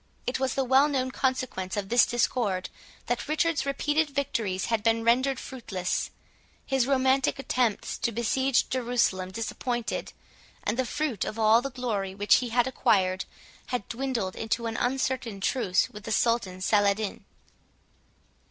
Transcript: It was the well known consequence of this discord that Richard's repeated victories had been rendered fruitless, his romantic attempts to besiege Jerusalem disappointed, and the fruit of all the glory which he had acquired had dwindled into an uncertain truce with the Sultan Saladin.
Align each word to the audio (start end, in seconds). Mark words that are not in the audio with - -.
It 0.25 0.39
was 0.39 0.55
the 0.55 0.63
well 0.63 0.87
known 0.87 1.11
consequence 1.11 1.77
of 1.77 1.89
this 1.89 2.07
discord 2.07 2.69
that 3.05 3.27
Richard's 3.27 3.67
repeated 3.67 4.09
victories 4.09 4.65
had 4.65 4.81
been 4.81 5.03
rendered 5.03 5.39
fruitless, 5.39 6.09
his 6.65 6.87
romantic 6.87 7.37
attempts 7.37 7.99
to 7.99 8.11
besiege 8.11 8.67
Jerusalem 8.69 9.29
disappointed, 9.29 10.11
and 10.63 10.75
the 10.79 10.87
fruit 10.87 11.23
of 11.23 11.37
all 11.37 11.61
the 11.61 11.69
glory 11.69 12.15
which 12.15 12.37
he 12.37 12.49
had 12.49 12.65
acquired 12.65 13.25
had 13.67 13.87
dwindled 13.89 14.35
into 14.35 14.65
an 14.65 14.75
uncertain 14.75 15.39
truce 15.39 15.87
with 15.91 16.05
the 16.05 16.11
Sultan 16.11 16.61
Saladin. 16.61 17.23